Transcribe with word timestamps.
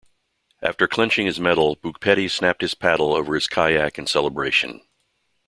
After 0.63 0.87
clinching 0.87 1.27
his 1.27 1.39
medal 1.39 1.75
Boukpeti 1.75 2.27
snapped 2.27 2.61
his 2.63 2.73
paddle 2.73 3.13
over 3.13 3.35
his 3.35 3.45
kayak 3.45 3.99
in 3.99 4.07
celebration. 4.07 4.81